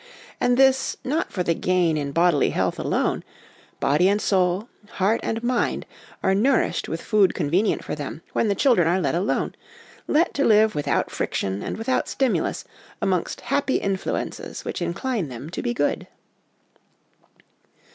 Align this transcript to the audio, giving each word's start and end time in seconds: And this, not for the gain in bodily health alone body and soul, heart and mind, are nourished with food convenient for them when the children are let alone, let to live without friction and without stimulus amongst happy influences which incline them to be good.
And 0.39 0.57
this, 0.57 0.97
not 1.03 1.31
for 1.31 1.43
the 1.43 1.53
gain 1.53 1.95
in 1.95 2.11
bodily 2.11 2.49
health 2.49 2.79
alone 2.79 3.23
body 3.79 4.09
and 4.09 4.19
soul, 4.19 4.67
heart 4.93 5.19
and 5.21 5.43
mind, 5.43 5.85
are 6.23 6.33
nourished 6.33 6.89
with 6.89 7.03
food 7.03 7.35
convenient 7.35 7.83
for 7.83 7.93
them 7.93 8.23
when 8.33 8.47
the 8.47 8.55
children 8.55 8.87
are 8.87 8.99
let 8.99 9.13
alone, 9.13 9.53
let 10.07 10.33
to 10.33 10.43
live 10.43 10.73
without 10.73 11.11
friction 11.11 11.61
and 11.61 11.77
without 11.77 12.07
stimulus 12.09 12.63
amongst 12.99 13.41
happy 13.41 13.75
influences 13.75 14.65
which 14.65 14.81
incline 14.81 15.27
them 15.29 15.51
to 15.51 15.61
be 15.61 15.71
good. 15.71 16.07